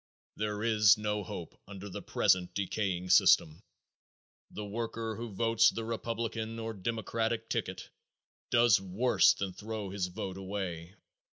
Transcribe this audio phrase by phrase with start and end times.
[0.35, 3.61] There is no hope under the present decaying system.
[4.49, 7.87] The worker who votes the Republican or Democratic ticket
[8.49, 10.95] does worse than throw his vote away.